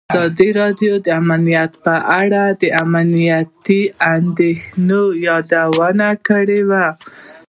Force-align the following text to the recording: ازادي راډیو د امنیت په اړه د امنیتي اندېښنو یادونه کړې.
ازادي 0.13 0.49
راډیو 0.59 0.93
د 1.05 1.07
امنیت 1.21 1.71
په 1.85 1.95
اړه 2.21 2.43
د 2.61 2.63
امنیتي 2.83 3.81
اندېښنو 4.15 5.03
یادونه 5.27 6.07
کړې. 6.27 6.61